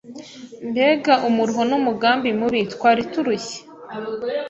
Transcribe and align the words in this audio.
Mbega 0.69 1.13
umuruho 1.27 1.61
n’umugambi 1.69 2.29
mubi. 2.39 2.61
Twari 2.73 3.01
turushye 3.11 3.59